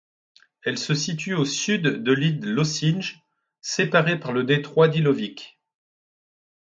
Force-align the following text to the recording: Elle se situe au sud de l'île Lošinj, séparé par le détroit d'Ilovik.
Elle 0.63 0.79
se 0.79 0.95
situe 0.95 1.35
au 1.35 1.45
sud 1.45 1.83
de 1.83 2.11
l'île 2.11 2.43
Lošinj, 2.43 3.21
séparé 3.61 4.19
par 4.19 4.31
le 4.33 4.43
détroit 4.43 4.87
d'Ilovik. 4.87 5.59